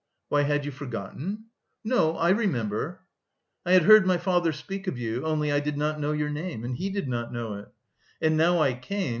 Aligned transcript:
"Why, 0.29 0.41
had 0.41 0.65
you 0.65 0.71
forgotten?" 0.71 1.45
"No, 1.83 2.17
I 2.17 2.29
remember." 2.31 3.01
"I 3.63 3.73
had 3.73 3.83
heard 3.83 4.07
my 4.07 4.17
father 4.17 4.51
speak 4.51 4.87
of 4.87 4.97
you... 4.97 5.23
only 5.23 5.51
I 5.51 5.59
did 5.59 5.77
not 5.77 5.99
know 5.99 6.11
your 6.11 6.31
name, 6.31 6.63
and 6.63 6.75
he 6.75 6.89
did 6.89 7.07
not 7.07 7.31
know 7.31 7.53
it. 7.53 7.71
And 8.19 8.35
now 8.35 8.57
I 8.63 8.73
came... 8.73 9.09